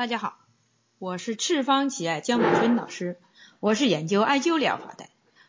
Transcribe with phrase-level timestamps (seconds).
[0.00, 0.38] 大家好，
[0.98, 3.18] 我是赤方奇艾江美春老师，
[3.60, 5.04] 我是研究艾灸疗法的。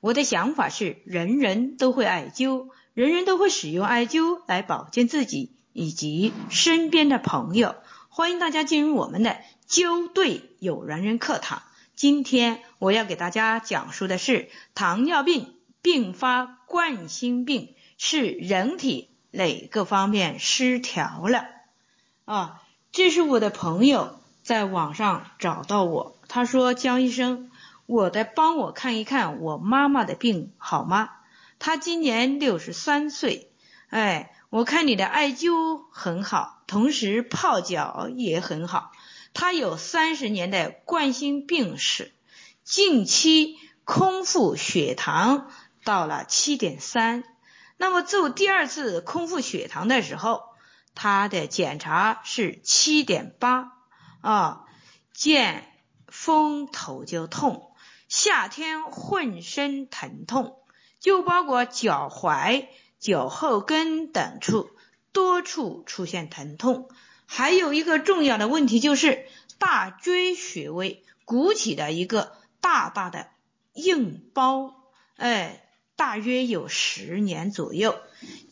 [0.00, 7.76] 我的想法是，人人都会艾灸，人人都会使用艾灸来保健自己以及身边的朋友。
[8.08, 11.62] 欢迎大家进入我们的灸对有缘人课堂。
[11.94, 21.44] 今天我要给大家讲述的是糖尿病并发冠心病是人体哪个方面失调了
[22.24, 22.60] 啊？
[22.90, 24.18] 这是我的朋友。
[24.42, 27.50] 在网上找到我，他说：“江医生，
[27.86, 31.10] 我得帮我看一看我妈妈的病好吗？
[31.60, 33.52] 她今年六十三岁，
[33.88, 38.90] 哎，我看你的艾灸很好，同时泡脚也很好。
[39.32, 42.12] 她有三十年的冠心病史，
[42.64, 45.50] 近期空腹血糖
[45.84, 47.22] 到了七点三。
[47.76, 50.42] 那么做第二次空腹血糖的时候，
[50.96, 53.78] 她的检查是七点八。”
[54.22, 54.64] 啊，
[55.12, 55.68] 见
[56.06, 57.74] 风头就痛，
[58.08, 60.56] 夏天浑身疼痛，
[61.00, 62.66] 就包括脚踝、
[62.98, 64.70] 脚后跟等处
[65.12, 66.88] 多处出现疼痛。
[67.26, 69.26] 还有一个重要的问题就是
[69.58, 73.28] 大椎穴位鼓起的一个大大的
[73.72, 74.74] 硬包，
[75.16, 77.98] 哎，大约有十年左右，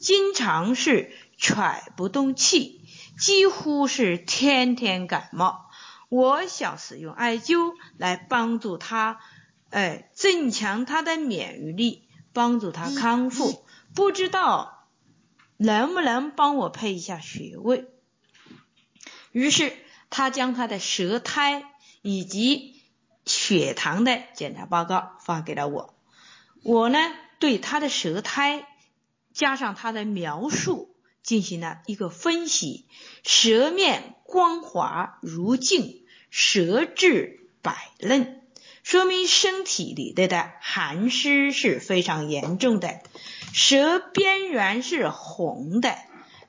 [0.00, 2.80] 经常是喘不动气。
[3.20, 5.68] 几乎是天天感冒，
[6.08, 9.20] 我想使用艾灸来帮助他，
[9.68, 13.64] 哎，增强他的免疫力，帮助他康复。
[13.94, 14.88] 不知道
[15.56, 17.88] 能不能帮我配一下穴位？
[19.32, 19.76] 于是
[20.08, 21.64] 他将他的舌苔
[22.02, 22.82] 以及
[23.26, 25.94] 血糖的检查报告发给了我。
[26.62, 26.98] 我呢，
[27.38, 28.66] 对他的舌苔
[29.32, 30.89] 加上他的描述。
[31.22, 32.86] 进行了一个分析，
[33.22, 38.40] 舌面光滑如镜，舌质白嫩，
[38.82, 43.00] 说明身体里的的寒湿是非常严重的，
[43.52, 45.96] 舌边缘是红的，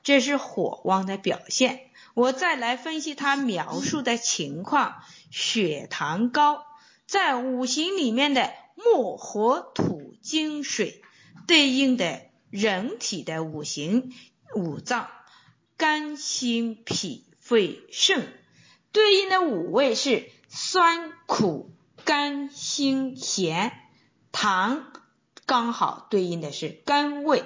[0.04, 1.88] 这是火旺的表现。
[2.14, 5.02] 我再来分析他描述的情况，
[5.32, 6.66] 血糖高，
[7.08, 11.02] 在五行里面的木火土金水
[11.48, 14.14] 对应的人体的五行。
[14.56, 15.10] 五脏
[15.78, 18.34] 肝、心、脾、肺、肾
[18.92, 21.72] 对应的五味是酸、苦、
[22.04, 23.72] 甘、辛、咸，
[24.32, 24.92] 糖
[25.46, 27.46] 刚好对应的是甘味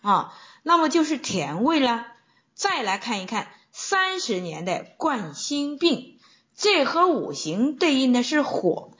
[0.00, 2.06] 啊，那么就是甜味了。
[2.54, 6.18] 再来看一看三十年的冠心病，
[6.54, 8.92] 这和五行对应的是火，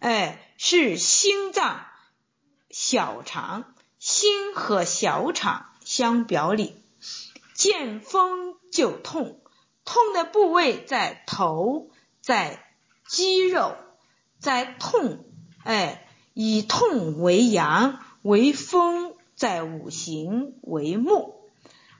[0.00, 1.86] 哎，是心脏、
[2.70, 6.82] 小肠，心和小肠相表里。
[7.56, 9.40] 见风就痛，
[9.86, 11.88] 痛的部位在头，
[12.20, 12.62] 在
[13.08, 13.74] 肌肉，
[14.38, 15.24] 在痛，
[15.64, 21.34] 哎，以痛为阳，为风，在五行为木。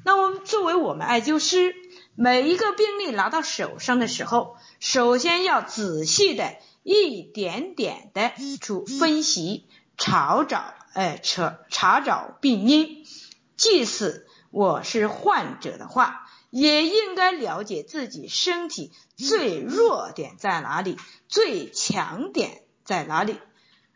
[0.05, 1.75] 那我们作为我们艾灸师，
[2.15, 13.07] 每一个病例拿到手上的时候，首先要仔细的一点点的去分析，查找，哎，查查找病因，
[13.57, 14.26] 即使。
[14.51, 20.97] 我是患者的话，也应该了解自己身体最弱点在哪里，
[21.29, 23.39] 最强点在哪里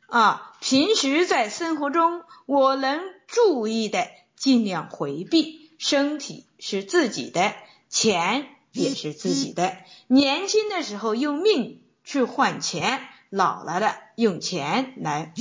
[0.06, 0.52] 啊？
[0.60, 5.70] 平时在生活中，我能注意的尽量回避。
[5.78, 7.54] 身体是自己的，
[7.88, 9.78] 钱也是自己的。
[10.08, 13.00] 年轻的时候用命去换钱，
[13.30, 15.32] 老了的用钱来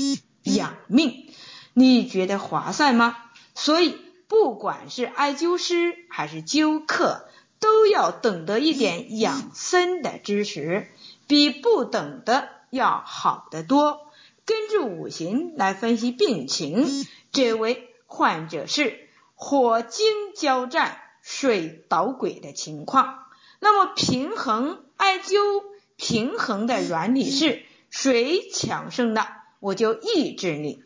[0.44, 1.34] 养命，
[1.74, 3.18] 你觉得划算吗？
[3.54, 4.09] 所以。
[4.30, 7.28] 不管是艾灸师还是灸客，
[7.60, 10.88] 都要懂得一点养生的知识，
[11.28, 14.08] 比不懂的要好得多。
[14.46, 16.88] 根据五行来分析病情，
[17.32, 23.26] 这位患者是火金交战、水捣鬼的情况。
[23.60, 25.64] 那么平衡艾灸
[25.98, 29.28] 平衡的原理是：水强盛了，
[29.60, 30.84] 我就抑制你，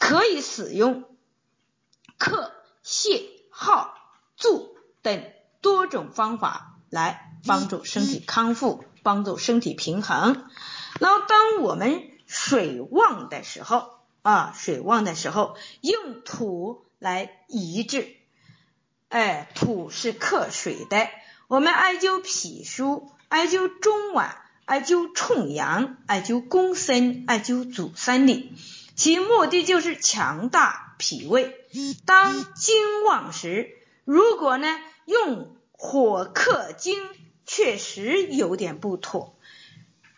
[0.00, 1.04] 可以使用
[2.18, 2.52] 克。
[2.84, 3.94] 泻、耗、
[4.36, 5.24] 助等
[5.60, 10.44] 多种方法来帮助身体康复，帮助身体平衡。
[11.00, 18.16] 然后，当我们水旺的时候啊，水旺的时候用土来抑制。
[19.08, 21.08] 哎，土是克水的。
[21.48, 28.54] 我们艾灸脾腧，艾灸中脘，艾灸冲阳，艾灸公孙，艾灸足三里。
[29.02, 31.66] 其目的就是强大脾胃。
[32.06, 33.68] 当金旺时，
[34.04, 37.02] 如果呢用火克金
[37.44, 39.36] 确实有点不妥。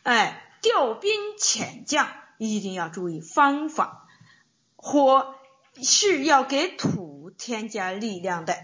[0.03, 4.07] 哎，调兵遣将一定要注意方法。
[4.77, 5.35] 火
[5.83, 8.55] 是要给土添加力量的，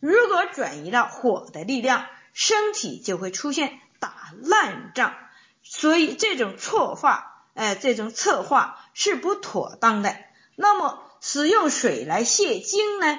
[0.00, 5.14] 如果转移了火的力量，身体就会出现打烂仗。
[5.62, 7.29] 所以这种错法，
[7.60, 10.16] 哎，这种策划是不妥当的。
[10.56, 13.18] 那么使用水来泄精呢？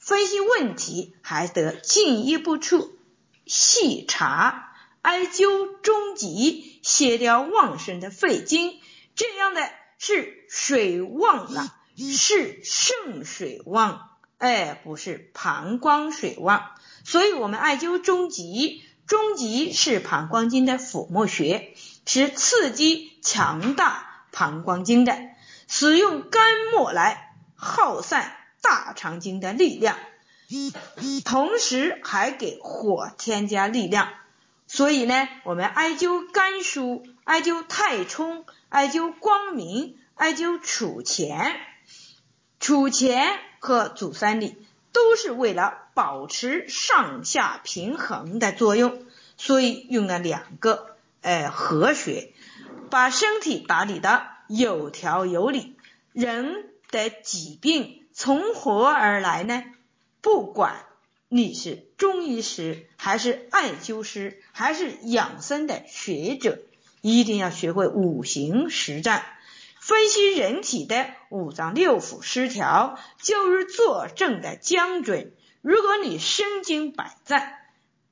[0.00, 2.98] 分析问题还得进一步处
[3.46, 4.72] 细查，
[5.02, 8.80] 艾灸中极，泻掉旺盛的肺经。
[9.14, 14.08] 这样的是水旺了，是肾水旺，
[14.38, 16.72] 哎，不是膀胱水旺。
[17.04, 18.82] 所以我们艾灸中极。
[19.06, 25.18] 中极是膀胱经的腹膜穴，是刺激强大膀胱经的，
[25.66, 29.98] 使用肝末来耗散大肠经的力量，
[31.24, 34.10] 同时还给火添加力量。
[34.68, 41.56] 所以呢，我们艾灸肝腧、艾灸太冲、艾灸光明、艾灸储前、
[42.60, 44.64] 储前和足三里。
[44.92, 49.04] 都是为了保持上下平衡的作用，
[49.36, 52.32] 所以用了两个，呃，和穴，
[52.90, 55.76] 把身体打理的有条有理。
[56.12, 59.64] 人的疾病从何而来呢？
[60.22, 60.84] 不管
[61.28, 66.58] 你是中医师，还是艾灸师，还是养生的学者，
[67.00, 69.24] 一定要学会五行实战。
[69.78, 75.32] 分析人体的五脏六腑失调，就是坐正的精准。
[75.60, 77.58] 如果你身经百战，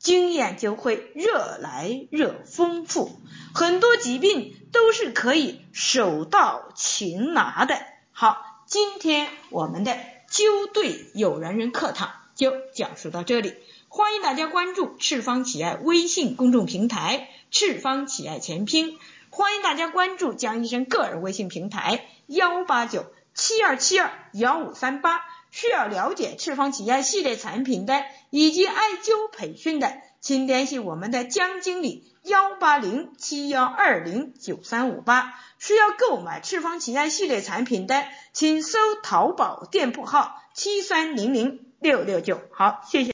[0.05, 3.19] 经验就会越来越丰富。
[3.55, 7.81] 很多疾病都是可以手到擒拿的。
[8.13, 8.37] 好，
[8.67, 9.97] 今天我们的
[10.31, 13.55] 灸对有缘人课堂就讲述到这里。
[13.89, 18.99] 欢迎大家关注赤方企爱微信公众平台“赤方企爱全拼”。
[19.31, 25.23] 欢迎大家关注江医生个人微信平台幺八九七二七二幺五三八。
[25.55, 35.33] 需要了解赤方企业系列产品的以及艾灸培训的，请联系我们的江经理幺八零七幺二零九三五八。
[35.61, 42.41] 需要购买赤方企业系列产品的，请搜淘宝店铺号七三零零六六九。
[42.51, 43.13] 好，谢谢。